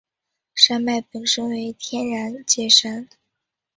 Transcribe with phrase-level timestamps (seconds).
[0.55, 3.07] 山脉本身为天然界山。